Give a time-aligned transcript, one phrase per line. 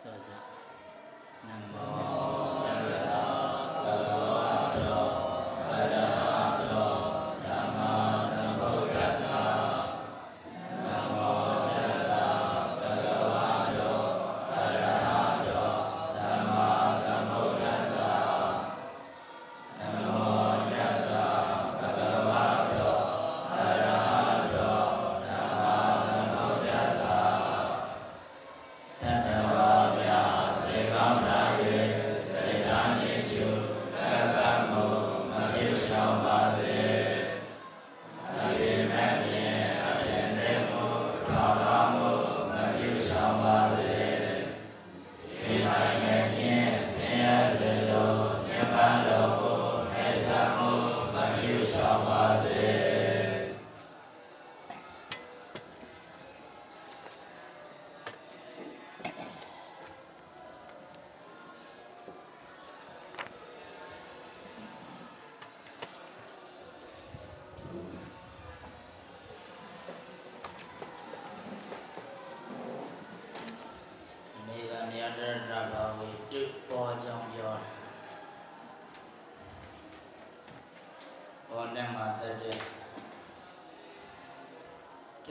[0.00, 0.34] そうじゃ。
[1.48, 2.17] ナンバー。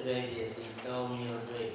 [0.09, 1.69] တွဲပစ္စည်း၃မျိုးတွေ့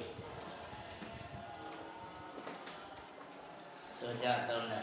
[3.97, 4.81] ဆိုကြသုံးတယ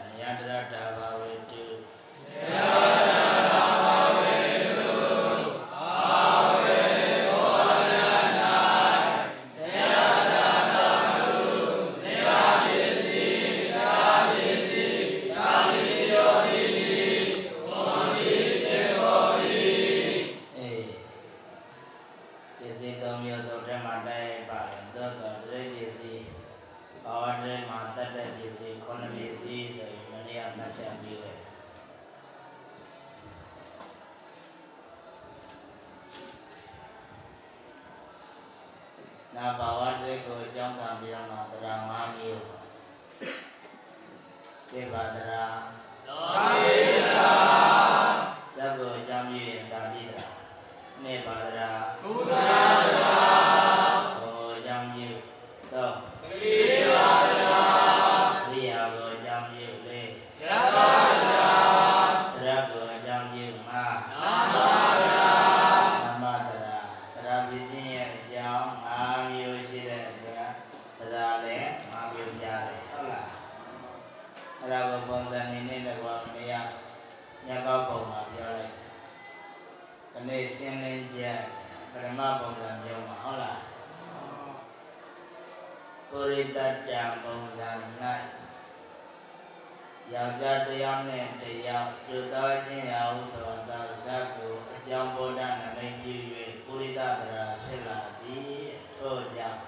[97.71, 98.63] ဖြစ်လာသည်
[98.97, 99.61] ထို့ကြောင့်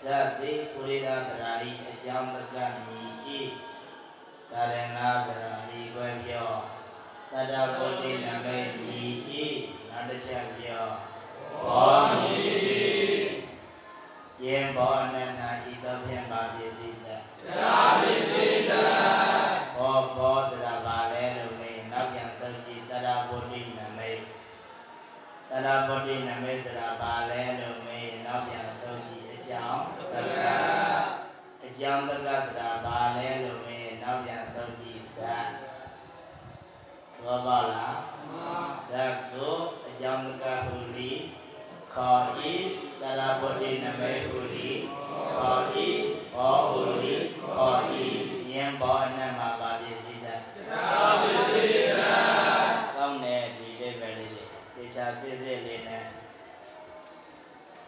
[0.00, 3.00] ဇတ်တိပုရိသသရာဤအကြောင်းမကမီ
[3.38, 3.40] ဤ
[4.50, 6.50] တရဏသရာဤကွယ်ပြော
[7.32, 9.02] တတဗုဒ္ဓိနမိတ်ဤ
[9.44, 9.46] ဤ
[9.90, 10.86] နောက်တစ်ချက်ပြော
[11.62, 12.36] ဘောမီ
[14.42, 17.83] ယေဘောနနာဤသောဖြင့်ပါပစ္စည်းတရာ
[25.54, 30.46] တရဗုဒ္ဓနမိတ်စရာပါလဲလို့မေးရင်တော့ပြန်ဆုံးကြည့်အကြောင်းတရ
[31.66, 35.36] အကြောင်းတရစရာပါလဲလို့မေးရင်တော့ပြန်ဆုံးကြည့်ဇာ
[37.16, 37.98] သောပါလား
[38.88, 39.56] ဇာကို
[39.88, 41.12] အကြောင်းကဟူလီ
[41.92, 42.54] ခေါ်ဤ
[43.00, 44.70] တရဗုဒ္ဓနမိတ်ဟူလီ
[45.36, 45.88] ခေါ်ဤ
[46.34, 47.14] ဘောဟူလီ
[47.54, 48.06] ခေါ်ဤ
[48.52, 51.13] ယံဘောအနမဘာပစ္စည်းတရ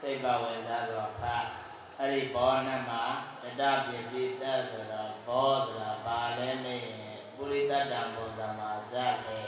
[0.09, 1.23] စိတ်ပါဝင်စားသောခ
[1.99, 3.03] အဲ့ဒီဘောနဲ့မှာ
[3.43, 6.87] တတပစ္စည်းတက်ဆိုတော့ဘောဆိုတာဘာလဲမင်း
[7.37, 9.41] ပုရိသတ္တံဘောဓမာဇတ်ပဲ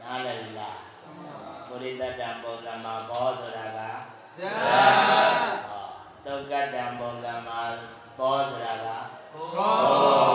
[0.00, 0.78] နားလည်လား
[1.66, 3.80] ပုရိသတ္တံဘောဓမာဘောဆိုတာက
[4.34, 4.52] ဇတ်
[6.26, 7.60] ဒုက္ကတံဘောဓမာ
[8.18, 8.88] ဘောဆိုတာက
[9.56, 10.29] ဘော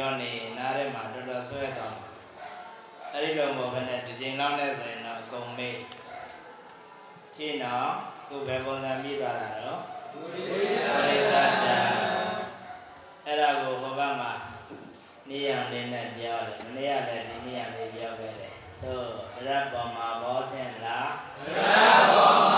[0.00, 1.96] ရောနေနားထဲမှာတော်တော်ဆွဲတော့
[3.14, 5.78] အဲ့ဒီလိုမဟုတ်ဘဲနဲ့တစ်ချိန်လောက်နဲ့ဆိုရင်တော့အကုန်မေး
[7.36, 7.90] ကျင်းတော့
[8.26, 9.80] ခုပဲပုံစံပြီးသွားတာတော့
[10.14, 11.36] ဝိရိယတ္တ
[13.26, 14.32] အဲ့ဒါကိုဘဘမှာ
[15.28, 19.00] နေရာလေးနဲ့ပြောတယ်မနေ့ကလည်းဒီနေရာလေးပြောခဲ့တယ်ဆို
[19.46, 21.10] ရတ္တပေါ်မှာဘောဆင်လား
[21.44, 22.49] ရတ္တပေါ်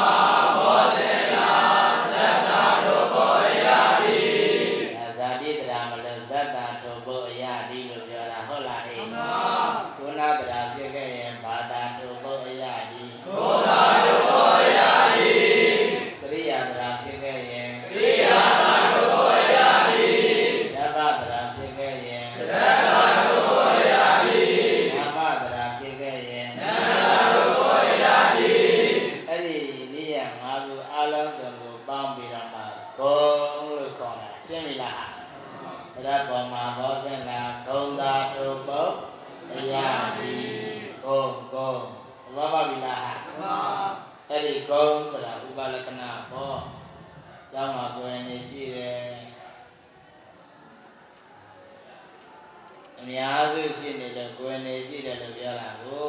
[55.53, 56.09] ပြောတာကို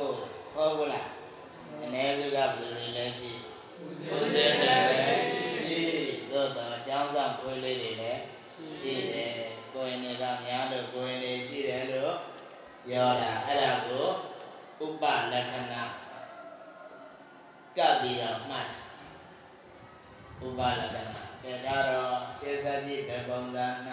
[0.53, 1.07] ဟုတ်ဘူးလား
[1.81, 3.31] အ ਨੇ စုကဘယ်လိုလဲရှိ
[4.11, 5.81] ဦးဇင်းလည်းရှိ
[6.31, 8.21] တော့တော့ကျောင်းဆောင်ဖွေးလေးတွေလည်း
[8.79, 9.33] ရှိတယ်
[9.73, 12.15] ကိုရင်တွေကများလို့ကိုရင်တွေရှိတယ်လို့
[12.87, 14.05] ပြောတာအဲ့ဒါကို
[14.85, 15.83] ဥပလက္ခဏာ
[17.77, 18.67] ကပ်ပြီးတော့မှတ်
[20.45, 21.03] ဥပလက္ခဏာ
[21.43, 23.65] ကဲဒါတော့စေစကြည့်ဘယ်ပုံစံ၌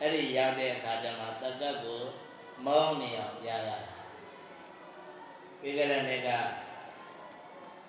[0.02, 2.00] အဲ့ဒီရောက်တဲ့အခါကျမှသက်ကကို
[2.66, 3.71] မောင်းနေအောင်ရရ
[5.61, 6.28] ပိကရနဲ့က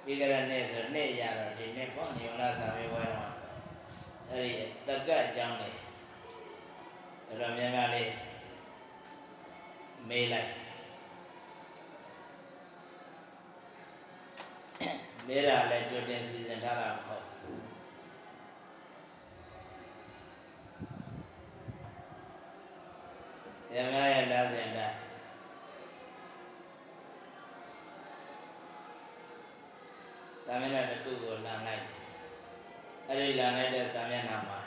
[0.04, 3.32] ပိကရနဲ့ဆိုနဲ့ရတော့ဒီနဲ့ပေါ့နေလာစာမေးပွဲတော့
[4.30, 4.52] အဲ့ဒီ
[4.88, 5.70] သက်ကကြောင်းလေ
[7.28, 8.14] တော်တော်များများလေး
[10.10, 10.50] မေးလိုက်
[15.28, 17.21] မေးတာလည်းကြိုတင်စီစဉ်ထားတာမဟုတ်
[23.74, 24.98] ဆရာများရဲ့လမ်းစဉ်တိုင်း
[30.46, 31.98] စာမျက်နှာတစ်ခုကိုလမ်းလိုက်တယ်
[33.08, 34.60] အဲ့ဒီလမ်းလိုက်တဲ့စာမျက်နှာမှာ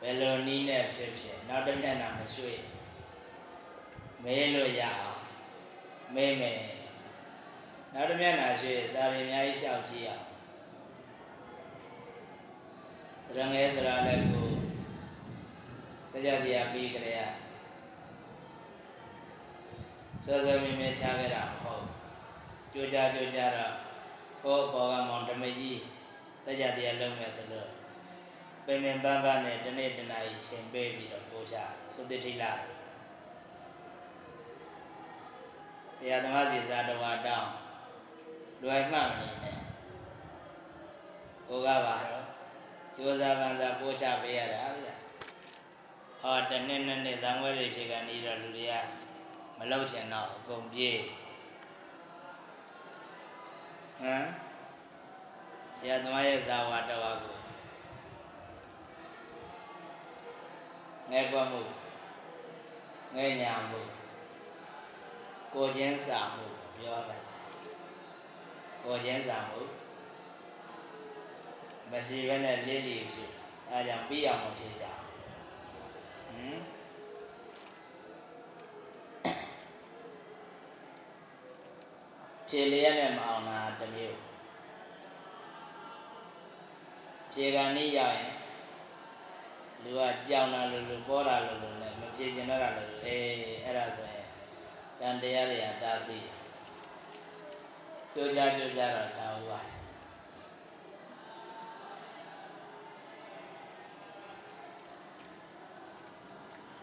[0.00, 2.58] ဘယ်လိုနည်းနဲ့ဖြစ်ဖြစ်နောက်တစ်မျက်နှာမရွှေ့
[4.24, 5.20] မေးလို့ရအောင်
[6.14, 6.60] မေးမယ်
[7.94, 10.24] နောက်တစ်မျက်နှာရွှေ့စာရီအများကြီးရှောက်ကြည့်အောင်
[13.26, 14.48] တရငယ်စရာလည်းကို
[16.12, 17.20] တရားတရားပြီးကြရ
[20.24, 21.84] စောစောမြင်မြင်ချခဲ့တာမဟုတ်
[22.72, 23.72] ကြိုးကြကြိုးကြတော့
[24.42, 25.80] ဟောဘောကမောင်ဓမကြီး
[26.44, 27.68] တရားတရားလုံးမဲ့ဆိုလို့
[28.66, 32.52] ပင်ပင်ပန်းပန်းနဲ့တနေ့တနာရီချိန်ပေးပြီးတော့ပို့ချဥဒိဋ္ဌိလာ
[35.96, 37.50] ဆရာသမားစီစာတော်တောင်း
[38.62, 39.58] လွယ်မှတ်မနေနဲ့
[41.48, 42.26] ကိုကပါတော့
[42.96, 44.94] ကြိုးစားပန်းစားပို့ချပေးရတာဗျာ
[46.20, 48.74] ဟောတနေ့နဲ့နေ့သံဝဲတွေဖြစ်ကနေတော့လူတွေက
[49.58, 50.98] မလောက်ချင်တော့အကုန်ပြေး
[54.00, 54.26] ဟမ်
[55.78, 57.36] ဆရာသမားရဲ့ဇာဝတော်ကို
[61.10, 61.60] ငဲကွက်မှု
[63.14, 63.80] ငဲညာမှု
[65.52, 67.32] ကိုချင်းစာမှုပြောပါစေ
[68.84, 69.60] ကိုချင်းစာမှု
[71.90, 73.30] မရှိဘဲနဲ့လိလိဖြစ်
[73.70, 76.58] အဲဒါကြောင့်ပြီးအောင်မဖြစ်ကြဟမ်
[82.54, 84.18] ဖြေလျက်နဲ့မအောင်တာတစ်မျိုး
[87.32, 88.36] ဖြေကန်ဤရောက်ရင်
[89.82, 94.26] လူကကြောင်လာလို့လို့ပေါ်လာလို့လို့လည်းမဖြေကျင်တော့တာလို့အေးအဲ့ဒါဆိုရင်
[94.98, 96.26] တန်တရားတွေကတားဆီး
[98.14, 99.60] ကြိုးကြကြိုးကြတော့သာဝါ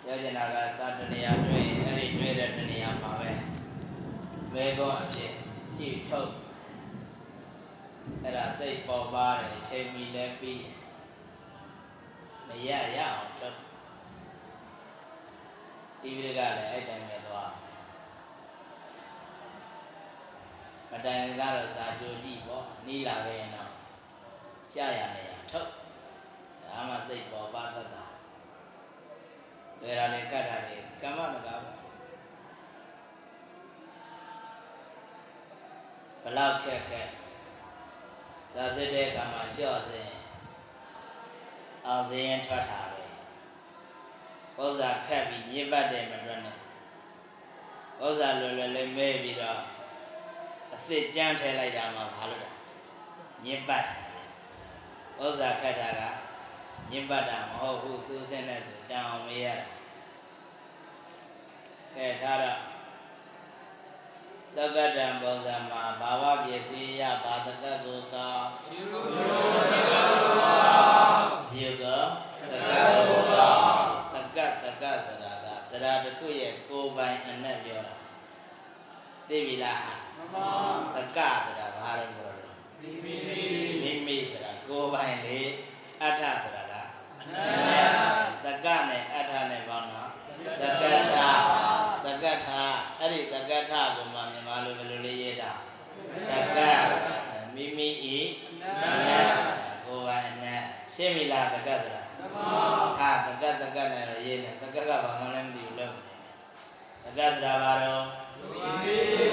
[0.03, 3.31] ပြောချင်တာကစာတနေရာတွေ့ရင်အဲ့ဒီတွေ့တဲ့တနေရာမှာပဲ
[4.53, 5.33] မဲကောအဖြစ်
[5.79, 6.31] ကြည့်ထုတ်
[8.23, 10.65] အဲ့ဒါစိတ်ပေါ်ပါတယ်အချိန်မီလည်းပြီး
[12.47, 13.57] မရရအောင်ထုတ်
[16.01, 17.51] ဒီဝိကလည်းအဲ့တိုင်းပဲသွား
[20.89, 23.71] မတိုင်ကတော့စာကြိုကြည့်ပေါ့နီးလာခဲ့ရင်တော့
[24.77, 25.69] ရရနေရထုတ်
[26.67, 28.05] ဒါမှစိတ်ပေါ်ပါတတ်တာ
[29.81, 31.78] လေရာလေကတ်တာလေကမ္မတကား
[36.37, 37.09] လောက်ခက်ခက်
[38.51, 40.09] စာစစ်တဲ့အခါမှာလျှော့စင်
[41.87, 43.03] အောင်စင်းထွက်တာပဲ
[44.61, 46.57] ဥစ္စာခက်ပြီးညစ်ပတ်တယ်မတွက်နဲ့
[48.05, 49.59] ဥစ္စာလွယ်လွယ်လေးမဲပြီးတော့
[50.73, 52.49] အစ်စ်ကြမ်းထဲလိုက်တာမှဘာလို့လဲ
[53.45, 53.85] ညစ်ပတ်
[55.23, 56.01] ဥစ္စာခက်တာက
[56.91, 59.65] ညစ်ပတ်တာမဟုတ်ဘူးသူစင်းတဲ့သူတန်အောင်မေးရတာ
[61.95, 62.68] ကဲဒါတော့
[64.55, 68.33] သက္ကတံပုံစံမှာဘာဝပစ္စည်းရဘာတကတ်ကိုကော
[68.73, 69.03] ယူလို
[69.71, 70.09] တကလော
[71.51, 71.83] ဒီက
[72.51, 73.51] တကလောပါ
[74.13, 77.95] တကတ်တကတ်ဆိုတာကတရားတစ်ခုရဲ့ကိုယ်ပိုင်အနက်ပြောတာ
[79.29, 79.79] သိပြီလား
[80.17, 80.35] မမ
[80.95, 83.41] တကဆိုတာဘာလို့ပြောလို့မိမိမိ
[83.83, 85.39] မိမိဆိုတာကိုယ်ပိုင်လေ
[86.01, 86.73] အဋ္ဌဆိုတာက
[87.21, 90.09] အနန္တကနဲ့အဋ္ဌနဲ့ပေါင်းတော့
[90.61, 91.08] တကဋ္ဌတကဋ္ဌ
[93.59, 95.51] အဲ့ဒီတကဋ္ဌကိုမှမြန်မာလိုဘယ်လိုလေးရေးတာ
[96.29, 96.83] တကတ်
[97.55, 98.17] မိမိဤ
[98.61, 100.61] နအန္နက်ဆိုတာကိုယ်ပိုင်အနက်
[100.93, 102.37] ရှင်းပြီလားတကတ်ဆိုတာဓမ္မ
[102.99, 105.95] ဟာတကတ်တကတ်နဲ့တော့ရေးနေတကတ်ကဘာမှလည်းမသိဘူးလို့
[107.03, 108.03] တကတ်ဆိုတာဘာတော့
[108.61, 109.28] မိမိ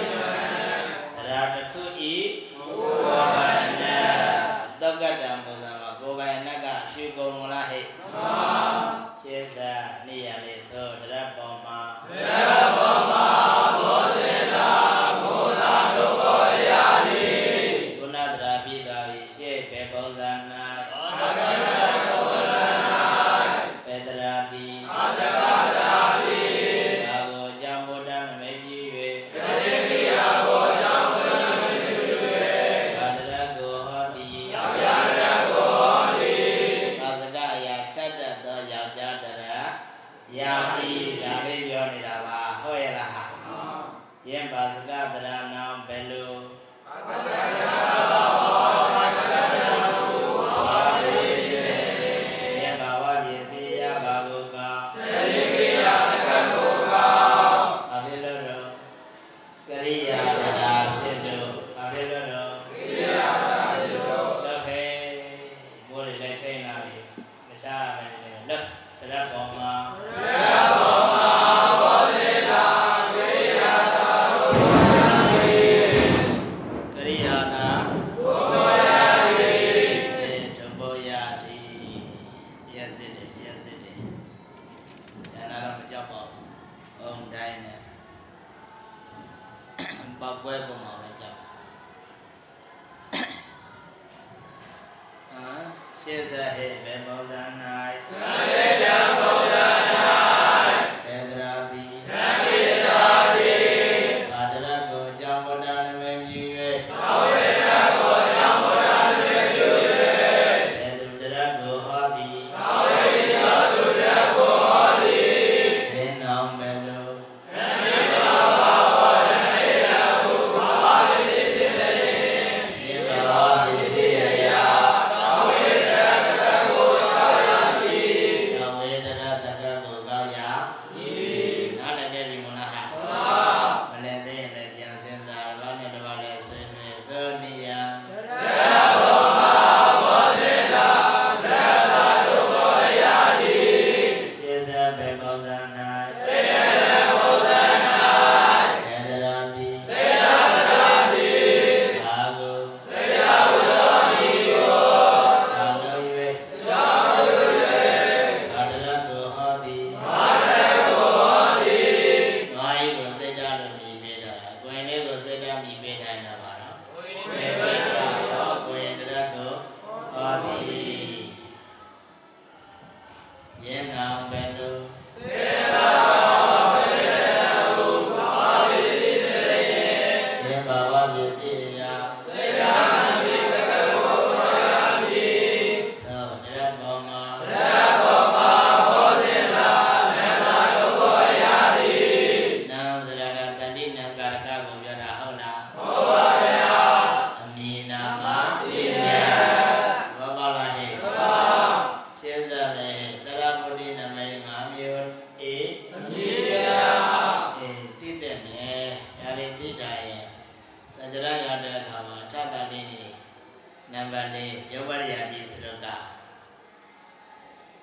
[213.93, 215.87] နံပါတ်လေးယောဝရိယတိစရက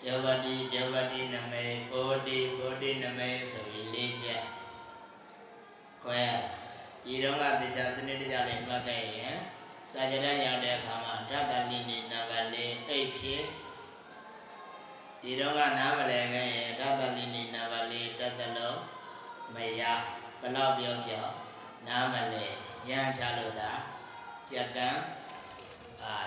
[0.05, 4.43] ယောဝတိယောဝတိနမေဘောတိဘောတိနမေဆိုပြီးလေးချက်
[6.03, 6.23] ခွဲ
[7.05, 9.35] ဒီတော့ကတရားစနစ်တရားလေးမှတ်ခဲ့ရင်
[9.91, 13.43] စကြရရတဲ့အခါမှာထပ်တာလေးနေနံပါတ်လေးအိတ်ဖြစ်
[15.21, 18.79] ဒီတော့ကနားမလဲခဲ့ရင်ထပ်တာလေးနေနံပါတ်လေးတက်တလုံး
[19.53, 19.81] မရ
[20.41, 21.25] ဘလောက်ပြောပြော
[21.87, 22.45] နားမလဲ
[22.89, 23.71] ရမ်းချလို့သာ
[24.49, 24.99] စက္ကန့်
[26.07, 26.19] အာ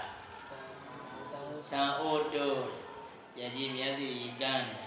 [1.70, 2.54] သံအိုတို
[3.38, 4.08] ယကြီးမျက်စိ
[4.40, 4.86] ကန်းတယ်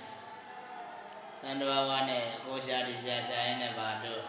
[1.42, 4.22] သံတော်ဝါနဲ့ဟိုရှာဒီရှာရှာရင်းနဲ့ပါတို့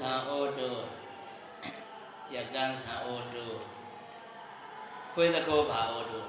[0.00, 0.76] သံအိုတို
[2.34, 3.52] ယကန်းသံအိုတို
[5.12, 6.24] ခွေးတကောပါအိုတို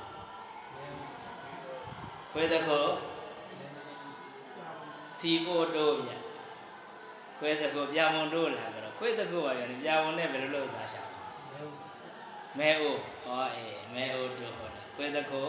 [2.31, 2.87] ခွေးတကော
[5.17, 6.11] စီအိုတိုဗျ
[7.37, 11.10] ခွေးတကောပြမွန်တို့လာကြတော့ခွေးတကောပါပြန်ပြမွန်နဲ့ဘယ်လိုလုပ်စားရှာ
[12.57, 15.47] မဲအိုဟောအေးမဲအိုတိုဟောတာခွေးတကော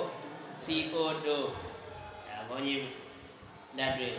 [0.63, 1.43] စီအိုတို
[2.27, 2.85] ဒါဘုန်းကြီး
[3.79, 4.13] လက်တွေ့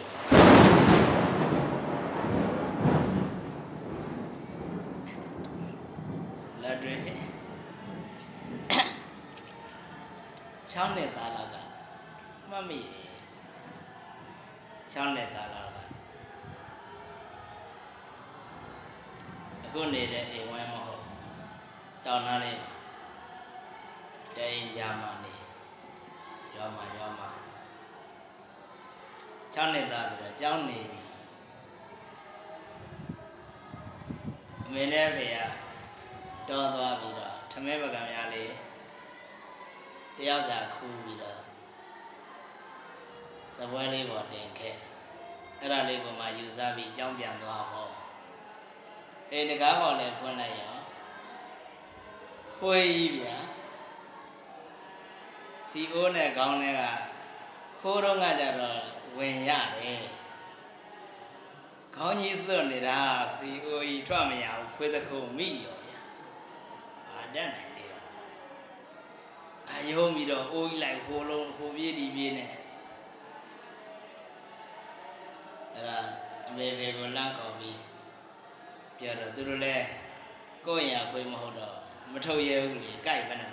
[6.62, 6.98] လက်တွေ့
[10.74, 11.56] 6နှစ်သားလောက်က
[12.50, 13.10] မှတ်မိတယ်
[14.94, 15.78] 6နှစ်သားလောက်က
[19.64, 21.04] အခုနေတဲ့အိမ်ဝိုင်းမဟုတ်
[22.06, 22.73] တောင်းနာလေးပါ
[24.38, 25.34] တဲ့အိမ်ရာမနေ
[26.56, 27.22] ရောမရောမ
[29.54, 31.02] 6နှစ်သားဆိုတော့ကျောင်းနေပြီ
[34.66, 35.38] အမေနဲ့ဖေက
[36.50, 38.54] တော်သွားပြီးတော့ထမဲပကံများလေး
[40.18, 41.40] တယောက်စာခူးပြီးတော့
[43.56, 44.76] စပွဲလေးပေါ်တင်ခဲ့
[45.60, 47.90] အဲ့ဒါလေးကိုမှယူစားပြီးကြောင်းပြန်သွားဟော
[49.32, 50.76] အိမ်တကားပေါ်လည်းဖွင့်လိုက်ရော
[52.58, 53.36] ခွေးကြီးဗျာ
[55.76, 56.82] စီအိုးနဲ့ခေါင်းထဲက
[57.82, 58.82] ခိုးတော့ကကြတော့
[59.18, 60.04] ဝင်ရတယ်
[61.96, 63.00] ခေါင်းကြီးစွတ်နေတာ
[63.36, 66.00] စီအိုးကြီးထွက်မရဘူးခွေးတစ်ခုမိရောဗျာ
[67.10, 68.06] အာတတ်နိုင်တယ်တော့
[69.72, 72.52] အယုံပြီးတော့အိုးကြီးလိုက်ဟိုလုံးဟိုပြေးဒီပြေးနဲ့
[75.74, 76.00] အဲ့ဒါ
[76.48, 77.80] အမေဖေကိုလန့်ခေါ်ပြီး
[78.98, 79.86] ပြောတော့သူတို့လည်း
[80.66, 81.76] ကိုယ့်ရင်ခွေးမဟုတ်တော့
[82.12, 83.50] မထုတ်ရဲဘူးလေကြိုက်ပဲနဲ့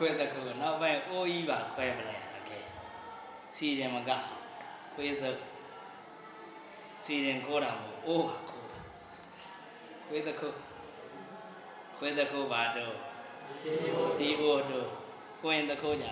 [0.00, 2.50] ွေးတစ်ခုနောက်ပိုင်းအိုးကြီးပါခွဲပလဲโอเค
[3.56, 4.10] စီရင်မက
[4.94, 5.40] ခွေးစုပ်
[7.04, 8.78] စီရင်ကိုတာမို့အိုးကိုတာ
[10.08, 10.48] ခွေးတစ်ခု
[11.96, 12.94] ခွေးတစ်ခုပါတော့
[14.16, 14.88] စီအိုးတို့
[15.42, 16.06] ကိုရင်တစ်ခုကြ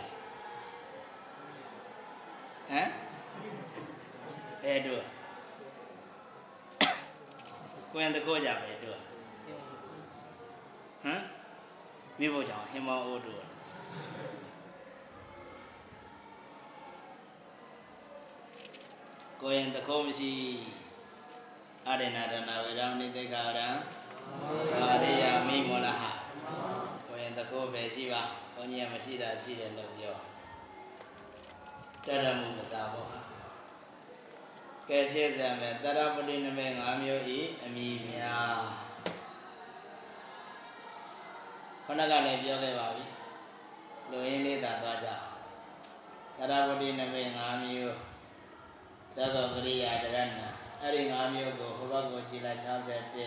[2.71, 2.89] ဟမ်
[4.63, 5.03] ဘယ်တို့
[7.93, 8.99] ကိုရင်တစ်ခုကြပဲတို့
[11.05, 11.23] ဟမ်
[12.19, 13.48] မိဖို့ကြောင့်ဟင်မောအိုးတို့
[19.42, 20.34] ကိုရင်တခုံးမရှိ
[21.88, 23.68] အရဏရဏဝေရံနိတေကရံ
[24.80, 26.04] ဘာရိယမိမောလဟ
[27.08, 28.24] ကိုရင်တခုံးပဲရှိပါ
[28.56, 30.16] ဘုန်းကြီးကမရှိတာရှိတယ်လို့ပြော
[32.06, 33.20] တရမှုမစားဘောဟာ
[34.90, 38.60] ကဲရှိစံမဲ့တရပတိနမဲ၅မျိုးဤအမိများ
[41.86, 43.06] ခဏကလည်းပြောခဲ့ပါပြီ
[44.12, 47.96] လူရင်းလေးသာသွားကြအောင်သရဝတိနမိတ်၅မျိုး
[49.16, 50.42] သဘောပရိယာတရဏ
[50.82, 52.54] အဲ့ဒီ၅မျိုးကိုဟိုဘက်ကိုကြည်လာ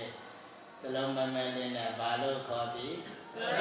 [0.08, 2.94] 61စလုံးမမဲလေးနဲ့ဘာလို့ခေါ်သည်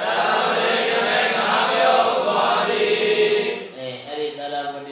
[0.00, 2.96] ရဝတိနမိတ်၅မျိုးခေါ်သည်
[3.78, 4.90] အေးအဲ့ဒီသရဝတ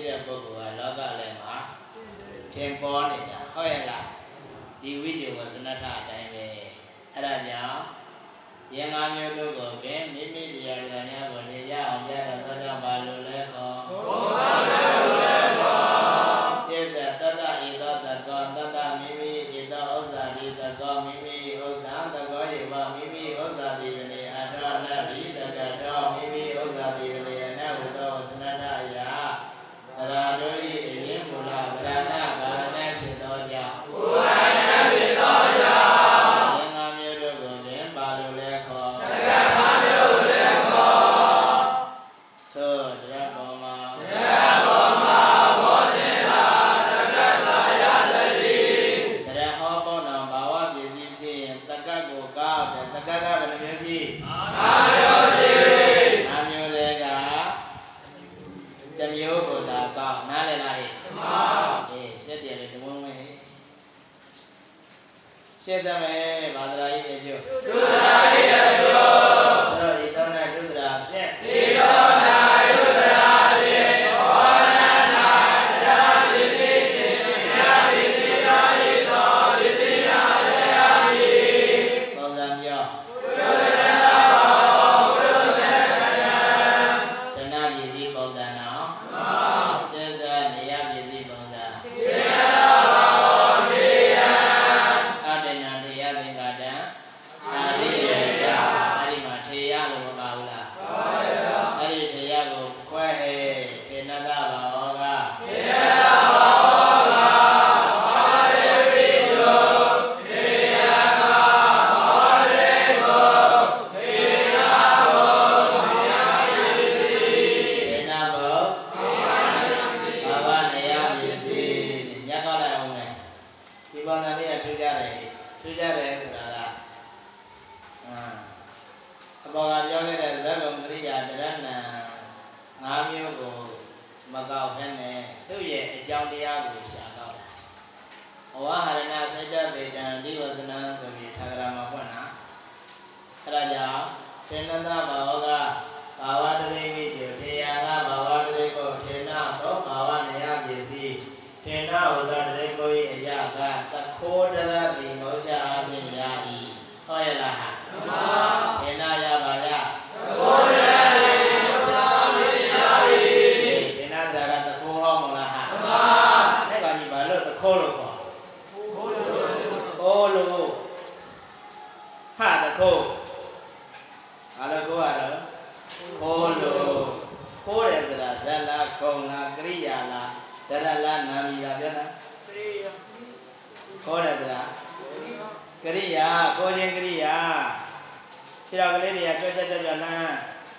[0.00, 1.56] ရှိတဲ့ပုဂ္ဂိုလ်ကလောကလည်းမှာ
[2.54, 4.06] ထင်ပေါ်နေတာဟုတ်ရဲ့လား
[4.82, 6.44] ဒီဝိဇ္ဇဝဇနထအတိုင်းပဲ
[7.12, 7.82] အဲ့ဒါကြောင့်
[8.74, 12.42] ရင်္ဂါမျိုးတို့ကိုပင်မိမိတရားတရားများကိုနေရအောင်ပြတော့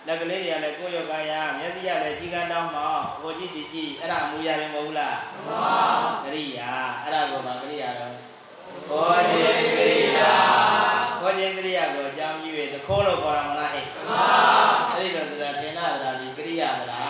[0.08, 5.78] လက်ကလေးတွေကလည်းကိုယ်ယောဂရမျက်စိကလည်းကြီးကန်းတောင်းမောင်းကိုကြည့်ကြည့်ကြည့်အဲ့ဒါအမူအရာတွေမဟုတ်ဘူးလားမှန်ပါ
[6.24, 6.72] ကရိယာ
[7.04, 8.14] အဲ့ဒါကိုပါကရိယာတော့
[8.90, 9.38] ဘောဓိ
[9.78, 10.34] ကရိယာ
[11.22, 14.26] ဘောဓိကရိယာကိုအကြောင်းပြု၍တခိုးလို့ခေါ်တာမလားဟဲ့မှန်ပါ
[14.94, 17.06] အဲ့ဒီတော့ဆိုတာထေနသရာဒီကရိယာသရာ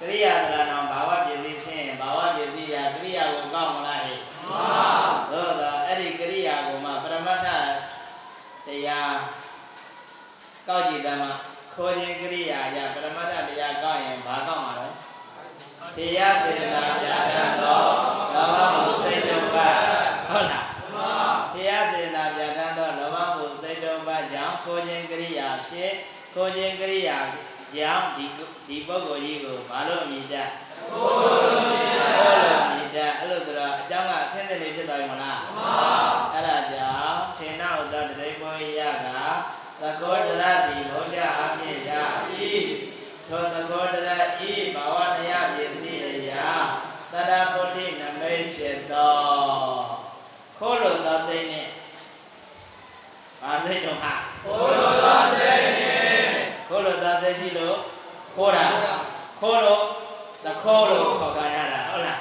[0.00, 4.86] ကရိယာသရာတော့ဘာဝပစ္စည်းဆင်းဘာဝပစ္စည်းရာကရိယာကိုကောက်မလားဟဲ့မှန်ပါ
[5.30, 7.48] သို့တော့အဲ့ဒီကရိယာကိုမှပရမတ္ထ
[8.66, 9.14] တရား
[10.68, 11.32] ကောက်ကြည့်သမှာ
[11.76, 14.88] ခေါ်ခြင်းကရိယာအရပရမတ္ထတရားကောက်ရင်ဘာကောက်မှာလဲ
[15.96, 17.82] တရားစေတနာပြဋ္ဌာန်းသော
[18.34, 19.56] လောဘမှုစိတ်ဒုက္ခ
[20.28, 20.66] ဟုတ်လား
[21.54, 25.92] တရားစေတနာပြဋ္ဌာန်းသောလောဘမှုစိတ်ဒုက္ခကြောင့်ခေါ်ခြင်းကရိယာဖြစ်
[26.34, 27.18] ခေါ်ခြင်းကရိယာ
[27.74, 28.26] ကြောင့်ဒီ
[28.68, 30.48] ဒီပုဂ္ဂိုလ်ကြီးကိုဘာလို့အမိတတ်
[30.90, 31.40] ခေါ်လို့
[32.68, 36.21] အမိတတ်အဲ့လိုဆိုတော့အကြောင်းကအဆင်းသက်နေဖြစ်သွားပြီမလားအဲ့ဒါကြော
[39.82, 41.92] သကောတရတိဘောဓအပြည့်ရ၏
[43.28, 44.10] သောသကောတရ
[44.50, 46.50] ဤဘာဝတရားပစ္စည်းအရာ
[47.12, 49.16] တရပုတိနမိတ်ဖြစ်သော
[50.58, 51.68] ခိုးလို့သောစိတ်နဲ့
[53.42, 54.14] ဘာစိတ်တော့ဟာ
[54.44, 56.10] ခိုးလို့သောစိတ်နဲ့
[56.68, 57.76] ခိုးလို့သောစိတ်ရှိလို့
[58.34, 58.66] ခိုးတာ
[59.40, 59.82] ခိုးလို့
[60.44, 62.20] သခိုးလို့ခေါ်ကြရတာဟုတ်လား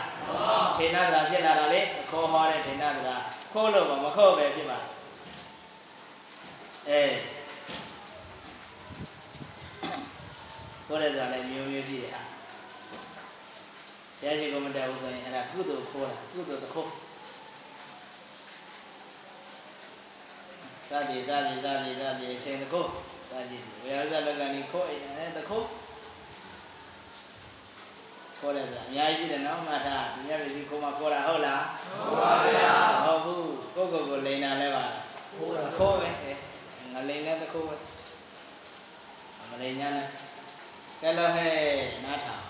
[0.77, 3.15] ထေနသရာဖြစ်လာတာလေသခိုးဟောတဲ့ထေနသရာ
[3.53, 4.79] ခိုးလို့မခိုးပဲဖြစ်ပါ
[6.89, 7.01] အဲ
[10.91, 12.21] ခိုးတဲ့ဆိုတာလည်းမျိုးမျိုးရှိတယ်ဟာ
[14.19, 16.89] ဘုရားရှိခိုးမတက်ဘူးဆိုရင်အဲ့ဒါကုသိုလ်ခိုးတာကုသိုလ်သခိုး
[20.87, 22.89] စသည်စသည်စသည်စသည်အချိန်သခိုး
[23.29, 25.67] စသည်ဝေယဇလကနေခိုးအဲသခိုး
[28.39, 31.61] ခေါ်တယ်ဆိုတာအများကြီးရှိတယ်နော်မှတ်ထားဒီညပြည်ခိုးမှခေါ်တာဟုတ်လား
[31.97, 32.73] ဟုတ်ပါဗျာ
[33.05, 34.83] ဟုတ်ဘူးကိုယ့်ကိုယ်ကိုလိန်တာလဲပါ
[35.37, 36.09] ခိုးတာခိုးပဲ
[36.93, 37.75] ငလိန်လဲသခိုးပဲ
[39.49, 40.07] မလိန်ညာနဲ့
[41.01, 41.55] ကဲလို့ဟဲ့
[42.05, 42.43] နားထောင်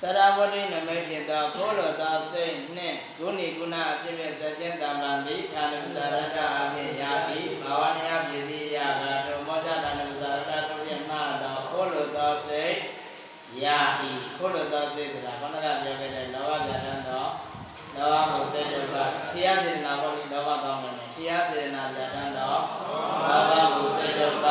[0.00, 12.74] သရဝတိနမိတ်ဖြစ်သောခိုးလို့သောစိတ်နှင့်ဂုဏီကုဏအဖြစ်ဖြင့်စကြင်တံပံတိဌာနပဇာရတအဖြစ်ရာပြီးဘာဝနယပစ္စည်းရတာတို့မောချဌာနပဇာရတတို့ဖြင့်မှသောခိုးလို့သောစိတ်
[13.64, 13.78] ရာ
[14.08, 17.24] ဤခိုးလို့သောစိတ်ဆိုတာခန္ဓာကပြောခဲ့တဲ့လောဘပြဋ္ဌာန်းသော
[17.96, 18.96] လောဘကိုစိတ်တို့က
[19.32, 22.54] တရားစေနာဘောလိလောဘကောင်းတယ်တရားစေနာပြဋ္ဌာန်းသော
[23.28, 24.46] လောဘကိုစိတ်တို့က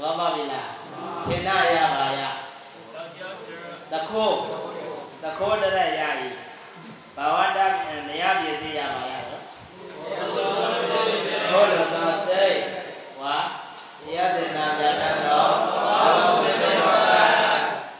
[0.00, 0.73] လောဘပြီလား
[1.28, 2.22] ခေနရပါယ
[3.92, 4.38] တခိုး
[5.22, 6.28] တခိုးတရရဤ
[7.16, 7.58] ဘာဝတ
[8.08, 9.42] နေရပစ္စည်းရပါရတော့
[11.48, 12.58] ခိုးလို့သောစိတ်
[13.20, 13.36] ဝါ
[14.02, 15.44] တရားစေနာပြဋ္ဌာန်းသော
[15.76, 17.12] လောဘကိုစိတ်တို့က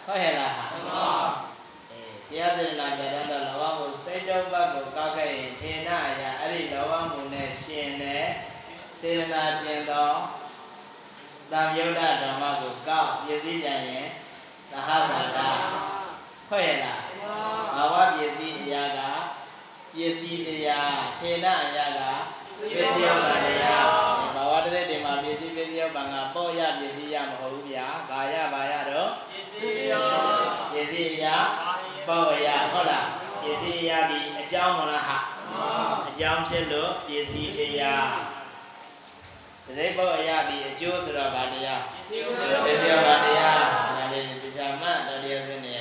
[0.06, 5.88] ဟုတ်ရဲ့လားဟာအဲတရားစေနာပြဋ္ဌာန်းသောလောဘကိုစိတ်တို့ဘကိုကောက်ခဲ့ရင်ထေန
[6.20, 8.24] ရအဲ့ဒီလောဘမှုနဲ့ရှင်တဲ့
[9.00, 9.84] စေနာကျင်
[11.54, 14.06] သောတံယုဒ္ဓဓမ္မကိုကောက်ပြည့်စည်ကြရင်
[14.70, 15.48] သဟဇာတာ
[16.48, 17.00] ဟုတ်ရဲ့လား
[17.74, 19.00] ဘာဝပစ္စည်းအရာက
[19.94, 22.00] ပစ္စည်းတရားထေနအရာက
[22.58, 23.84] ပစ္စည်းဥပ္ပါတရား
[24.36, 31.36] ဘာဝတည်းတွေမှာပစ္စည်းပစ္စည်းဥပ္ပါကပေါ့ရပစ္စည်းရမဟုတ်ဘူးဗျာဘာရဘာရတော့ပစ္စည်းအရာ
[32.08, 33.08] ပေါ့ရဟုတ်လား
[33.42, 35.18] ပစ္စည်းအရာဒီအကြောင်းမလားဟာ
[36.08, 37.94] အကြောင်းဖြစ်လို့ပစ္စည်းအရာ
[39.66, 43.58] တတိပေါ့အရာဒီအကျိုးဆိုတော့ဗာတရားပစ္စည်းဥပ္ပါတရား
[43.96, 45.76] ဒါလေးပြချမှတ်တရားစင်းနေ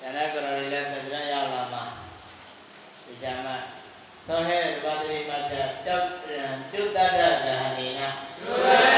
[0.00, 1.84] ဒါနကရော်လေးလက်စကြရရောက်လာမှာ
[3.04, 3.62] ပြချမှတ်
[4.26, 5.54] သောဟဲ့ဘာတိမချ
[5.86, 6.06] တောက်
[6.72, 8.95] တုတ္တရဇဟနေနာတုတ္တရ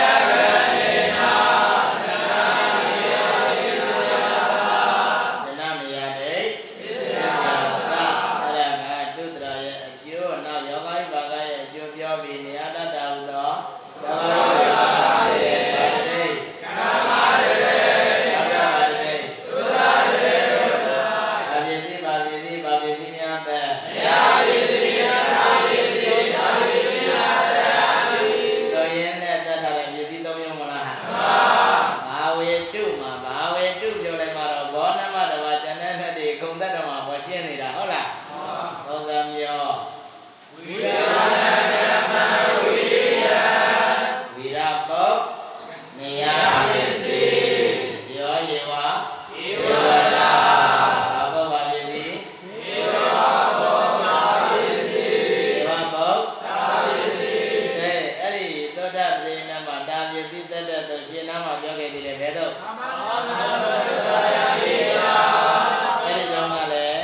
[62.21, 67.01] ဘယ်တော့အဲဒီကြောင့်ကလည်း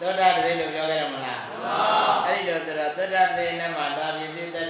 [0.00, 1.40] သောတာပတိလို့ပြောခဲ့ရမလား
[2.26, 4.66] အဲ့ဒီတော့ဆိုတော့သောတာပတိနဲ့မှဒါပြည့်စုံတဲ့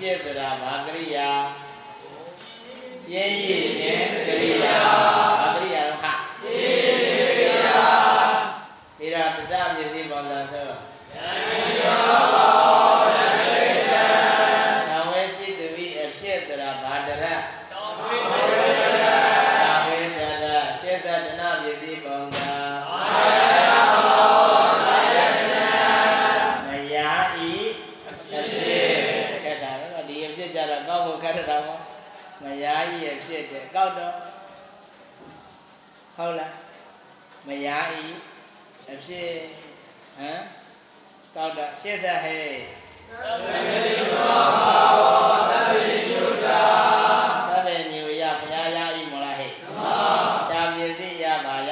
[0.00, 1.30] ဖြစ်ဆိုတာဘာကရိယာ
[3.08, 4.19] ပြင်းရည်ခြင်း
[39.20, 39.32] စ်
[40.18, 40.42] ဟမ်
[41.34, 42.50] ကောက်တော့ရှေ့ဆက်ဟဲ့
[47.50, 49.52] သဗ္ဗညုယဘုရားရဤမလားဟဲ့
[50.50, 51.70] တာပစ္စည်းရပါယ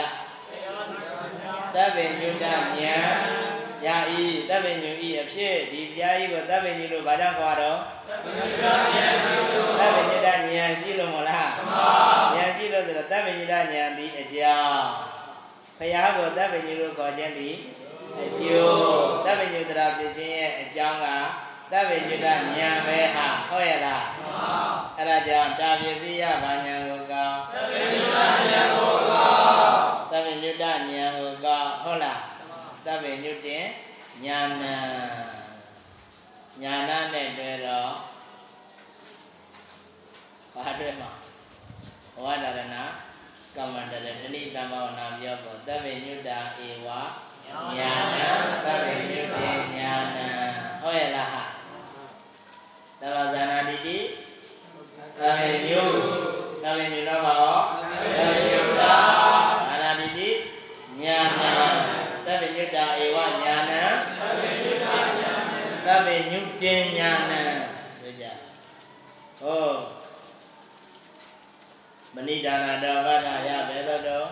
[1.75, 2.65] သဗ္ဗညုတဉာဏ်
[3.87, 3.89] ရ
[4.23, 7.79] ဤသဗ္ဗညုဤအဖြစ်ဒီဘုရားဤကိုသဗ္ဗညုလို့ဘာကြောင့်ခေါ်တော့
[9.81, 11.51] သဗ္ဗညုတဉာဏ်ရှိလို့မလား
[12.37, 15.08] ဉာဏ်ရှိလို့ဆိုတော့သဗ္ဗညုတဉာဏ်ဒီအကြောင်း
[15.79, 17.51] ဘုရားကိုသဗ္ဗညုလို့ခေါ်ခြင်းဒီ
[18.25, 18.77] အကျိုး
[19.27, 21.07] သဗ္ဗညုတရာဖြစ်ခြင်းရဲ့အကြောင်းက
[21.73, 22.43] သဗ္ဗညုတဉာဏ်
[22.87, 24.05] ပဲဟာဟုတ်ရဲ့လား
[24.97, 29.79] အဲ့ဒါကြောင့်တာပစ္စည်းရဘာဉာဏ်ကိုကောင်းသဗ္ဗညုတဉာဏ်ကိုကောင်း
[30.11, 30.81] သဗ္ဗညုတဉာဏ်
[31.19, 32.21] ကိုကောင်းဟုတ်လား
[32.87, 33.65] သဗ္ဗညုတင်
[34.27, 34.65] ဉာဏ
[36.63, 37.93] ဉာဏနဲ့တွေ့တော့
[40.55, 41.11] ဘာတွေ့မှာ
[42.25, 42.77] ဝါဒရဏ
[43.57, 43.98] ကမ္မန္တရ
[44.39, 46.89] တဏိသမ္မောနာပြောပေါ်သဗ္ဗညုတာဧဝ
[47.77, 48.23] ညာဏ
[48.65, 50.19] သဗ္ဗညုတေညာဏ
[50.83, 51.45] ဟုတ်ရဲ့လားဟာ
[53.01, 53.99] သဗ္ဗဇာနာတိတိ
[55.19, 55.83] သဗ္ဗညု
[56.63, 57.59] သဗ္ဗညုတော့ပါရော
[58.19, 58.95] သဗ္ဗညုတာ
[59.69, 60.31] ဇာနာတိတိ
[61.03, 61.43] ညာဏ
[62.27, 63.73] သဗ္ဗညုတာဧဝညာဏ
[64.19, 67.33] သဗ္ဗညုတာညာဏသဗ္ဗညုတေညာဏ
[68.01, 68.25] ပြောကြ
[69.41, 69.99] ဟုတ်
[72.08, 74.27] မ ဏိဒါနာတော်ဗဒ္ဓရဘယ်သောတော်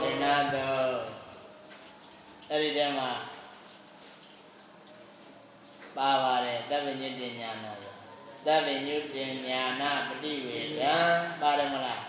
[0.00, 0.92] ဒေနာတော်
[2.50, 3.10] အဲ့ဒီတည်းမှာ
[5.96, 7.66] ပါပါတယ်သဗ္ဗညုတဉာဏ
[8.46, 9.16] သဗ္ဗညုတ
[9.48, 10.94] ဉာဏပฏิဝေဒံ
[11.40, 12.00] ပါတယ်မလား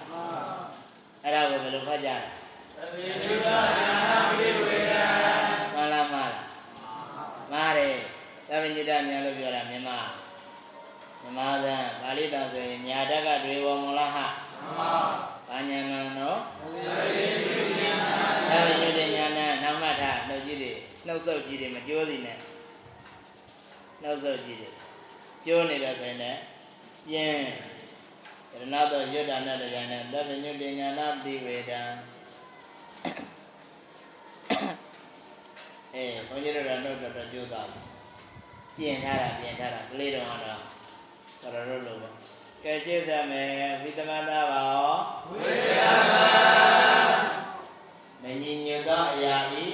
[1.23, 2.17] အဲ့ဒါကိုဘယ်လိုဖတ်ကြလဲ
[2.77, 3.13] သဗ္ဗညု
[3.45, 3.59] တဉာ
[4.09, 5.03] ဏပฏิဝေဒံ
[5.73, 6.33] မှန်လားမလား
[7.51, 7.95] မှားတယ်
[8.49, 9.99] သဗ္ဗညုတဉာဏ်လို့ပြောတာမြန်မာ
[11.25, 14.25] မြန်မာသံပါဠိတော်ဆိုရင်ညာတက်ကတွေဝမလားဟာ
[15.49, 20.71] ဘာညာဏနော်သဗ္ဗညုတဉာဏနောက်မှတ်ထားနှုတ်ကြည့်တွေ
[21.05, 22.37] နှုတ်ဆုပ်ကြည့်တွေမကြိုးစီနဲ့
[24.01, 24.69] နှုတ်ဆုပ်ကြည့်တွေ
[25.45, 26.39] ကျိုးနေတော့ဆိုရင်လည်း
[27.09, 27.43] ပြင်း
[28.51, 31.81] ရဏတော်ရွတ်တာနဲ့တကယ်နဲ့သဗ္ဗညုတဉာဏပိဝေဒံ
[35.93, 37.69] အဲဘုန်းကြီးတို့ကတော့တော့တော့ကြိုးသား
[38.77, 40.74] ပြင်ထားတာပြင်ထားတာကလေးတော်ကတော့
[41.53, 42.09] တော်တော်လို့ပဲ
[42.63, 44.93] ကဲရှင်းစမယ်ဝိသမတာပါရော
[45.29, 45.69] ဝိသ
[46.11, 46.15] မ
[48.21, 49.65] မညီညွတ်သောအရာဤ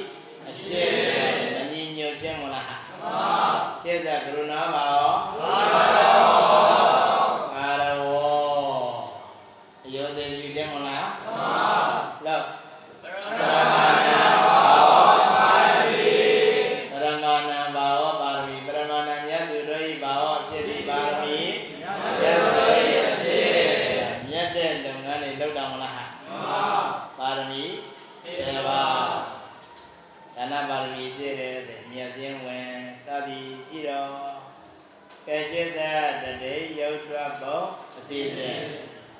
[0.47, 0.91] အဖြစ်
[1.55, 3.19] မညီညွတ်ခြင်းမလားမှန်ပါ
[3.83, 5.11] ရှင်းစကရုဏာပါရော
[7.53, 8.05] ကာရဝ
[9.85, 11.51] အယောသေးယူခြင်းမလားမှန်ပါ
[12.25, 12.45] လောက်
[13.01, 14.23] ပရမနာ
[16.91, 21.39] ပရမနာဘာဝပါရမီပရမနာမြတ်သူတို့ဤဘာဝဖြစ်ပြီးပါရမီ
[22.19, 23.53] မြတ်သူတို့ဤအဖြစ်
[24.27, 26.63] မြတ်တဲ့လုပ်ငန်းတွေလုပ်တာမလားဟာမှန်ပါ
[27.19, 27.63] ပါရမီ
[28.21, 28.97] 7ပါး
[30.35, 32.69] ဒါနပါရမီဖြည့်တယ်ဆိုမြတ်စင်းဝင်
[33.05, 34.11] စသည်ကြည့်တော့
[35.27, 37.65] ကဲရှင်းစားတရေယုတ်တွတ်ဖို့
[37.97, 38.59] အစီအစဉ်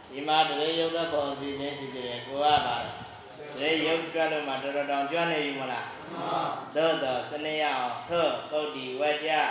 [0.09, 2.85] ဒီမှာတရေယုတ်တွတ်ဖို့အစီအစဉ်ရှိတယ်ကိုကပါတ
[3.91, 6.41] ရေယုတ်တွတ်လို့မှတော်တော်တောင်ကျွမ်းနေပြီမလားမှန်ပါ
[6.75, 9.45] သို့တော့စနေရအောင်သုတ်ပုတ်ဒီဝကြလော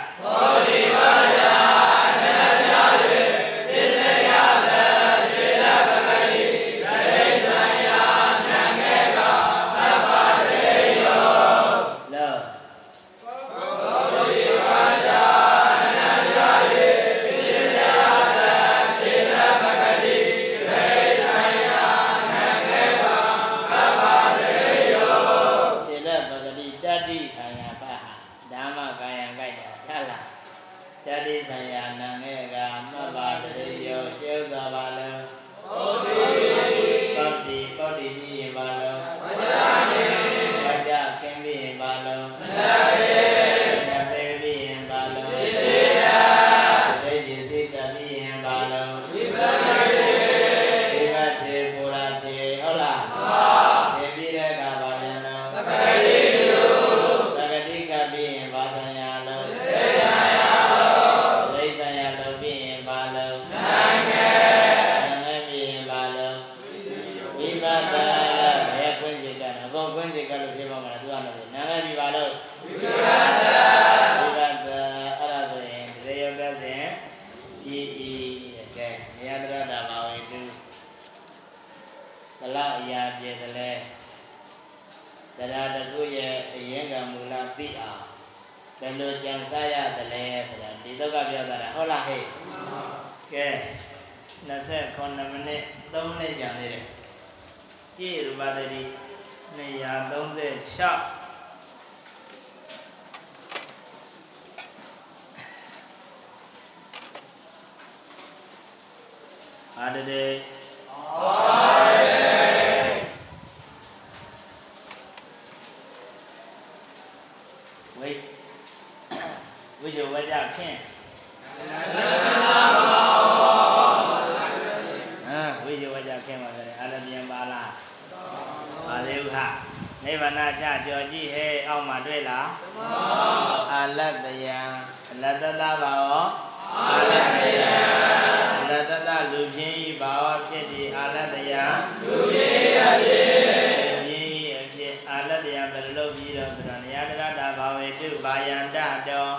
[148.49, 148.77] ယန္တ
[149.07, 149.29] တော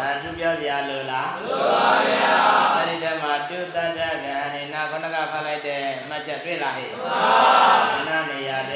[0.00, 2.34] ဒါသူပြောစရာလိုလားလိုပါဗျာ
[2.74, 4.08] အဲ့ဒီတည်းမှာတုတ္တတကံ
[4.54, 8.72] နေနာခဏကဖတ်လိုက်တဲ့မှတ်ချက်တွေ့လားဟဲ့မှန်ပါနာနေရာတ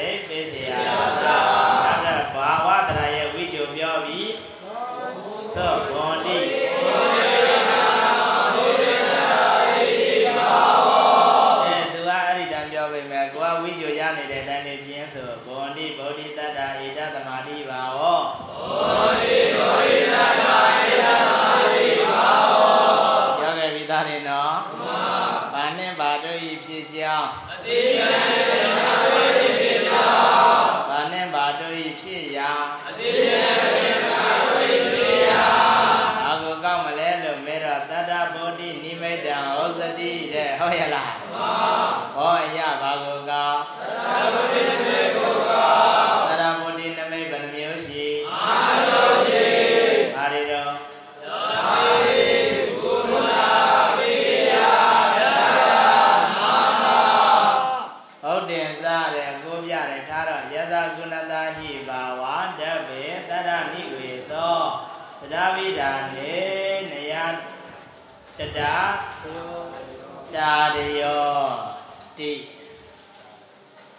[40.71, 41.11] ဟုတ်ရလား
[42.15, 48.55] ဟောအရာဘာကိုကောက်တတ္တဗောဓိနိမိတ်ကိုကောက်တတ္တဗောဓိနိမိတ်ဘယ်နှမျိုးရှိအာ
[48.87, 49.47] မျိုးရှိ
[50.15, 50.73] ဘာတွေတော့
[58.23, 62.23] ဟုတ်တယ်စားတယ်ကိုပြတယ်ထားတော့ယတကုဏတာဟိဘာဝ
[62.59, 64.59] တဗ္ဗေတရဏိဝေသော
[65.31, 66.35] တရဝိဒာနေ
[66.91, 67.13] နယ
[68.37, 68.59] တတ
[70.35, 71.31] တာရယော
[72.17, 72.31] တိ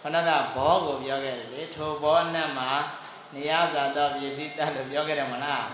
[0.01, 2.71] ခဏကဘောကိုပြောခဲ့တယ်လေထိုဘောနဲ့မှာ
[3.33, 5.65] နေရဇာတော့ပစ္စည်းတတ်လို့ပြောခဲ့တယ်မလား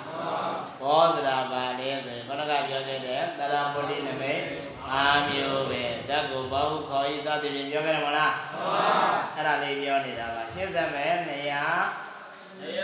[0.82, 4.44] ဘောဆိုတာဘာလဲဆိုရင်ခဏကပြောခဲ့တယ်တရပုတိနမိတ်
[4.92, 8.34] အာမျိုးပဲဇက်ကိုဘောဟုခေါ်ဤစသည်ဖြင့်ပြောခဲ့တယ်မလား
[9.36, 11.54] အဲ့ဒါလေးပြောနေတာပါရှင်းစမယ်နေရ
[12.60, 12.82] နေရ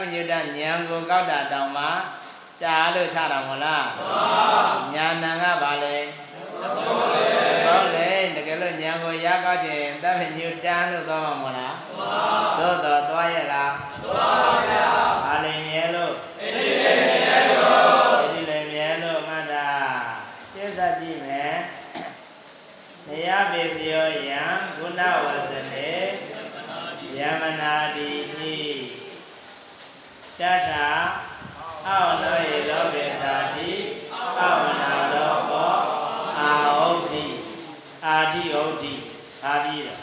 [0.00, 0.46] လို့ဘဏကသဗ္ဗညုတဉာဏ်
[0.90, 1.84] ကိုကောက်တာတောင်မှ
[2.62, 3.86] တားလို့ချတာမလား
[4.94, 5.96] ညာဏကဘာလဲ
[7.66, 11.76] ဘောလေတကယ်လို့ဉာဏ်ကိုရကောက်ခြင်းသဗ္ဗညုတန်းလို့သွားမှာမလား
[12.58, 13.74] သို့တော်သွားရလား
[14.04, 14.86] သွားပါဗျာ
[15.24, 17.64] ဘာလဲမြဲလို့အဲ့ဒီလည်းမြဲလို့
[18.20, 19.68] အဲ့ဒီလည်းမြဲလို့မှတ်တာ
[20.50, 21.56] ရှင်းစားကြည့်မယ်
[23.08, 24.42] နေယပေစယောယံ
[24.76, 25.90] ဂုဏဝဆနေ
[27.18, 28.56] ယမနာတိဟိ
[30.40, 30.88] တထာ
[31.86, 33.72] အောနောယေလောကေသာတိ
[34.40, 35.76] အောဝနာလောကော
[36.38, 37.24] အာဟုတ်တိ
[38.06, 38.94] အာတိဟုတ်တိ
[39.44, 40.00] အာပြီးတော့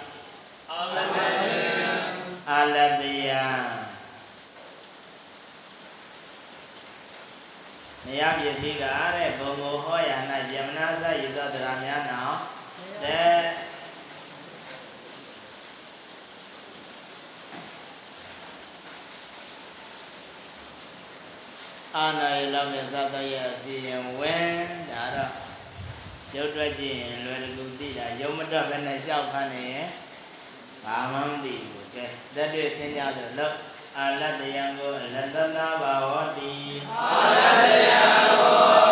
[2.49, 3.43] အာလတယံ
[8.05, 8.83] နေယပစ္စည်းက
[9.15, 10.11] တဲ့ဘုံကိုဟောရ၌
[10.53, 12.37] ယမနာစယေသတရာများနောင်
[13.03, 13.32] တဲ့
[21.97, 24.57] အာနာရလောက်နဲ့ဇာတရဲ့အစီရင်ဝင်
[24.91, 25.31] ဒါတော့
[26.35, 29.87] ရုပ်တွက်ကြည့်ရင်လွယ်တကူသိတာရုံမတွက်ပဲနဲ့ရှောက်ခန်းနေရင်
[30.83, 33.55] ဘာမှမသိဘူးကဲလက်တွေ့စဉ်းကြဆိုလို့
[33.97, 36.53] အာလတ္တယံကိုလတ္တနာဘာဝတိ
[37.01, 38.82] အာလတ္တယံကို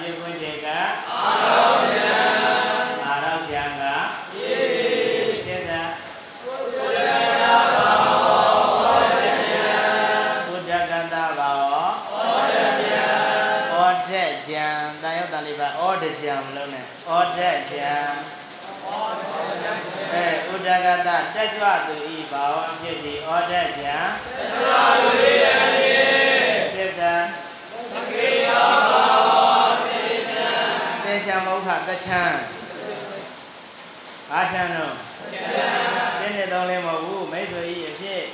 [0.00, 0.80] မြင့်ခွင့်တွေကအာ
[1.44, 3.82] ရောကျံက
[5.44, 5.82] ရှင်းသာ
[10.46, 11.72] ဘုဒ္ဓဂတဘာဝ
[13.74, 14.12] ဩဒ္ဓ
[14.48, 14.66] ကြံ
[15.02, 17.40] တန်ရောက်တန်လေးပါဩဒ္ဓကြံမလို့နဲ့ဩဒ္ဓ
[17.70, 17.92] ကြံ
[20.12, 23.96] အဲဥဒ္ဓဂတတက်ကြွသူဤဘာဝဖြစ်သည်ဩဒ္ဓကြံ
[26.72, 27.14] ရှင်းသာ
[28.12, 28.87] တေ
[31.28, 32.22] ချာမௌခတချံ
[34.30, 34.94] ဘာချံတော့
[36.18, 38.24] ပြည့်နေတော့လည်းမဟုတ်ဘူးမိတ်ဆွေကြီးအဖြစ်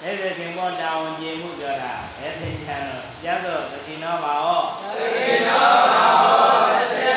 [0.00, 4.62] မိတ်ဆွေခင်ပေါ်တာဝန်ပြေမှုပြောတာဘယ်သင်ချံတော့ကျမ်းစောသတိနောပါဟော
[4.98, 5.58] သတိနော
[5.92, 7.16] ပါဟောတချံ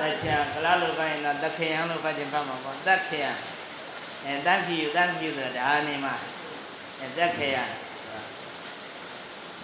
[0.00, 3.30] တချံကလားလိုပိုင်းတော့တခယံလို့ပတ်ခြင်းဖတ်မှာပေါ့တခယံ
[4.24, 6.14] အဲတန်ကြည့်တန်ကြည့်ဆိုတာဒါအနေမှာ
[7.00, 7.62] အဲတခယံ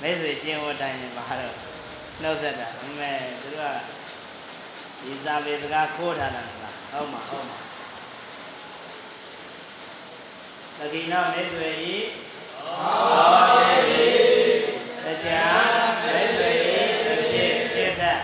[0.00, 1.75] မိတ်ဆွေကျင့်ဝတ်တိုင်းမှာတော့
[2.22, 3.12] နှုတ်ဆက်တာအမေ
[3.42, 3.78] သူတို့က
[5.02, 7.58] ဒီစာပေစကားခိုးထားတာလားဟုတ်မှာဟုတ်မှာ
[10.78, 11.96] တတိနာမေသွေဤ
[12.56, 13.56] ဟော
[13.86, 14.06] တိ
[15.04, 18.20] တရားမေသွေဤအဖြစ်ရှင်းဆက်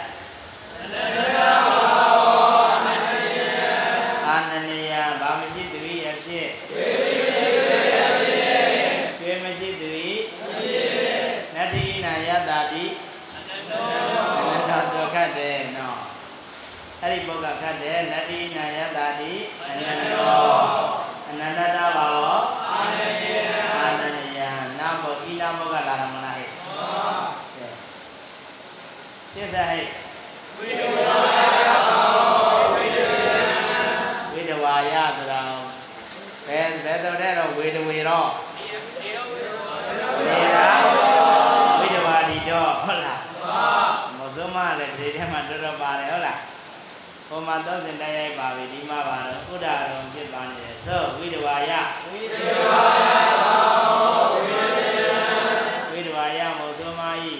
[4.28, 6.48] အာနန္ဒယဘာမရှိသူဤအဖြစ်
[9.18, 10.10] ကျွေမရှိသူဤ
[11.54, 12.84] နတ္တိနာယတ္တာတိ
[13.34, 16.00] အနန္တသောခတ်တယ်နော်
[17.00, 19.32] အဲ့ဒီပုဂ္ဂခ တ်တယ်နတ္တိနာယတ္တာတိ
[19.68, 20.46] အနန္တော
[21.28, 22.26] အနန္တတဘာဝ
[22.68, 23.36] အာနန္ဒယ
[23.74, 24.40] အာနန္ဒယ
[24.78, 26.48] နာမောဤနာမောကလာရမလားဟဲ့
[29.32, 29.86] ရှင်းစားဟဲ့
[30.58, 31.40] ဝိဒဝါယ
[34.32, 35.40] ဝိဒဝါယဆိုတာ
[36.46, 38.28] ဘယ်ဘယ်တော့တဲ့တော့ဝေဒဝေတော့
[40.26, 40.68] နေရာ
[41.80, 43.22] ဝိဒဝါဒီတော့ဟုတ်လား
[44.18, 46.31] မစုံမလည်းဒီထဲမှာတော်တော်ပါတယ်ဟုတ်လား
[47.34, 51.72] ဟိုမှာသောစင်တိုက်ရိုက်ပါပြီဒီမှာပါတော့ဥဒ္ဒါရုံဖြစ်ပါနေတယ်ဆိုဝိဒဝါယ
[52.10, 52.34] ဝိဒ
[52.66, 53.10] ဝါယ
[55.90, 57.32] ဝိဒဝါယမောစုံမဤ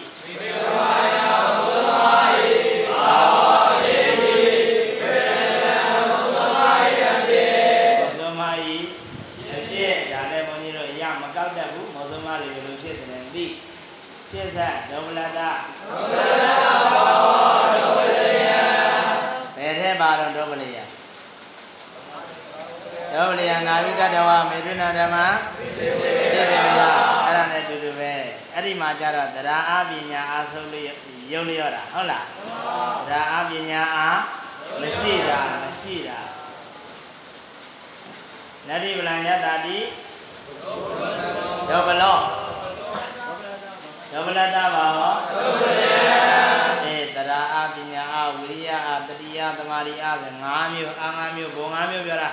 [7.99, 8.75] မောစုံမဤ
[9.51, 13.45] အဖြစ်ဒါလည်းဘုန်းကြီးတို့ရမကောက်တတ်ဘူးမောစုံမတွေဘယ်လိုဖြစ်တယ်သိ
[14.31, 15.57] ရှင်းဆက်ဒုဗလတဘယ်
[16.45, 16.72] ထဲ
[20.03, 20.79] ပါတော့ဒုဗလယ
[23.13, 25.17] ဒုဗလယနာဝိကတဝမေတုနာဓမ္မ
[25.77, 26.89] ပြည့်တယ်ဗျာ
[27.27, 28.13] အဲ့ဒါနဲ့အတူတူပဲ
[28.55, 30.85] အဲ့ဒီမှာကျတော့တရားအပညာအားဆုံးလို့
[31.33, 32.27] ယုံလျော့တာဟုတ်လား
[33.09, 34.19] တရားအပညာအား
[34.81, 36.21] မရှိတာမရှိတာ
[38.69, 39.79] နတ္တိပလံယတ္တာတိ
[41.69, 42.19] ဒုဗလော
[44.11, 45.82] ဒုဗလတပါဟောဒုဗလ
[49.43, 52.31] အားတတိယသမာဓိအားဆို၅မျိုးအား၅မျိုးဘုံ၅မျိုးပြောတာ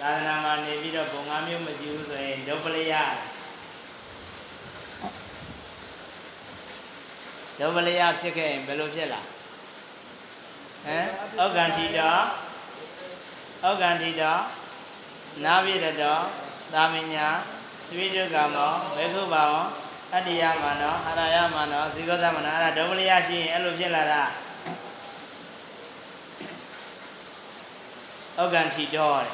[0.00, 2.94] သာသနာမှာနေပြီးတော့ဘုံ၅မျိုးမရှိဘူးဆိုရင်ဒုပလယ
[7.58, 9.24] ဒုပလယဖြစ်ခဲ့ရင်ဘယ်လိုဖြစ်လာဟ
[10.84, 11.06] ဟမ်
[11.38, 12.16] ဩက္ကန္တိတော
[13.64, 14.36] ဩက္ကန္တိတော
[15.44, 16.18] နာဘိရတော
[16.72, 17.26] သာမညာ
[17.86, 19.54] သဝိတုကမောဝေခုပါဝ
[20.12, 24.22] အတ္တိယမနောအရယမနောဇိကောသမနောအဲ့ဒါဒုပလျရှိရင်အဲ့လိုဖြစ်လာတာ
[28.38, 29.30] ဩက္ကန္တိတောတဲ့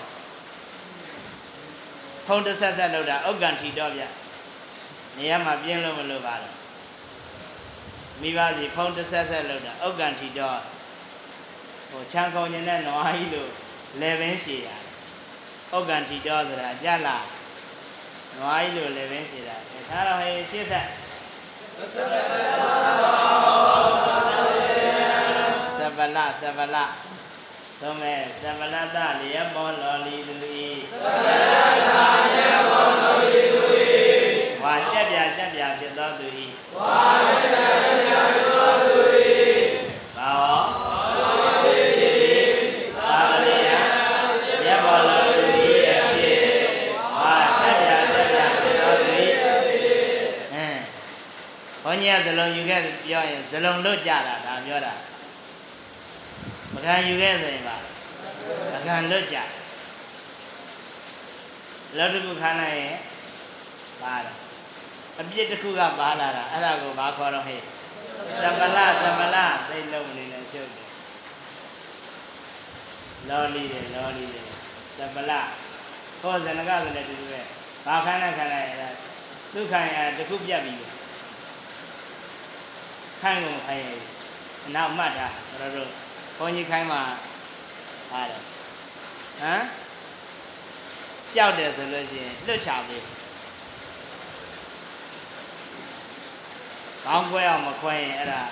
[2.27, 4.03] ဖုံးတစ်ဆက်ဆက်လောက်တာဩက္ကန္တိတောဗျ
[5.17, 6.57] နေရာမှာပြင်းလို့မလို့ပါတော့
[8.21, 10.55] မိဘစီဖုံးတစ်ဆက်ဆက်လောက်တာဩက္ကန္တိတော
[11.91, 13.51] ဟိုချမ်းကုန်နေတဲ့နွားကြီးလို့
[14.01, 14.77] လေပင်ရှည်တာ
[15.73, 17.17] ဩက္ကန္တိတောဆိုတာကြလာ
[18.39, 19.57] နွားကြီးလို့လေပင်ရှည်တာ
[19.91, 20.87] ဒါတော့ဟေးရှေ့ဆက်
[21.79, 21.79] သ
[25.87, 26.77] ဗ္ဗလသဗ္ဗလ
[27.83, 30.35] သုံးမဲ့သဗ္ဗလတလျက်ပေါ်လော်လီသူ
[30.67, 31.93] ဤသဗ္ဗလတ
[32.37, 33.95] လျက်ပေါ်လော်လီသူဤ
[34.63, 39.33] ဝါရှက်ပြရှက်ပြဖြစ်သောသူဤဝါရှက်ပြရှက်ပြဖြစ်သောသူဤ
[40.17, 40.43] ဘာဝ
[41.19, 43.83] သာဝလျက်
[44.63, 46.43] လျက်ပေါ်လော်လီသူဤအဖြစ်
[47.17, 49.27] ဝါရှက်ပြရှက်ပြဖြစ်သောသူဤ
[50.55, 50.81] အင်း
[51.83, 54.95] ဘုန်းကြီးကဇလုံးယူခဲ့ပြောရင်ဇလုံးလွတ်ကြတာဒါပြောတာ
[56.75, 57.77] မခံယူခဲ့ဆိုရင်ပါ
[58.73, 59.39] မခံလွတ်ကြ
[61.97, 62.97] လောက်တစ်ခုခါလိုက်ရင်
[64.03, 64.39] ပါတော့
[65.21, 67.61] အပြစ်တစ်ခုကပါလာတာအဲ့ဒါကိုဘာခေါ်တော့ဟဲ့
[68.43, 69.37] သဗ္ဗလသဗ္ဗလ
[69.69, 70.89] သိလုံးနေလဲရှုပ်တယ်
[73.29, 74.47] လောလီတယ်လောလီတယ်
[74.99, 75.33] သဗ္ဗလ
[76.21, 77.41] ဟောဇနကဆိုလည်းတူတူပဲ
[77.87, 78.89] ဘာခန်းနဲ့ခန်းလိုက်ရတာ
[79.55, 80.75] ဒုက္ခရတစ်ခုပြတ်ပြီ
[83.21, 83.89] ခိုင်းကုန်ခိုင်းရ
[84.67, 85.27] အနောက်မှတ်တာ
[85.61, 85.91] တို့တို့
[86.37, 87.03] ဘုန်းကြီးခိုင်းမှာ
[88.11, 88.41] ပါတယ်
[89.41, 89.65] ဟမ်
[91.35, 93.05] ကြောက်တယ်ဆိုလို့ရှိရင်လွတ်ချပေး
[97.05, 98.43] ကောင်းခွဲအောင်မခွဲရင်အဲ့ဒါ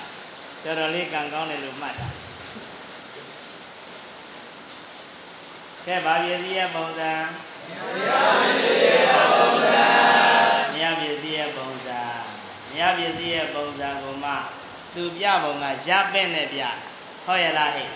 [0.65, 2.09] တော်တော်လေးကံကောင်းတယ်လို့မှတ်တာ
[5.87, 9.81] ကဲဗာပြည်စည်းရဲ့ပုံစံမြတ်ပြည်စည်းရဲ့ပုံစံ
[10.75, 12.01] မြတ်ပြည်စည်းရဲ့ပုံစံ
[12.75, 14.31] မြတ်ပြည်စည်းရဲ့ပုံစံကိုမှ
[14.95, 16.63] သူပြပုံကရပ်ပဲ့နဲ့ပြ
[17.31, 17.89] ဟုတ်ရဲ့လားဟဲ့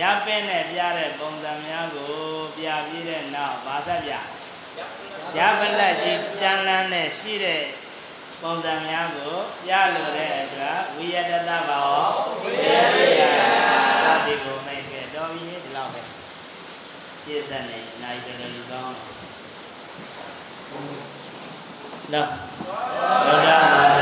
[0.00, 2.14] ရပင်းနဲ့ပြတဲ့ပုံစံများကို
[2.56, 4.12] ပြပြီးတဲ့နောက်ဗာဆက်ပြ
[5.38, 7.62] ရပလက်ကြီးတန်းလန်းနဲ့ရှိတဲ့
[8.42, 11.92] ပုံစံများကိုပြလို့တဲ့အတွက်ဝိယတတဘာဝ
[12.42, 12.66] ဝိယ
[12.96, 13.22] ရိယ
[14.04, 16.02] သတိကိုမိတ်ခဲ့တော်ပြီဒီလောက်ပဲ
[17.22, 18.94] ရှင်းစက်နေနိုင်တော်တော်ကောင်း
[22.12, 22.28] နော်
[23.26, 23.95] ဗုဒ္ဓ